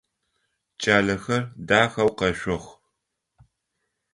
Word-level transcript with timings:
Кӏалэхэр 0.81 1.43
дахэу 1.67 2.09
къэшъох. 2.17 2.65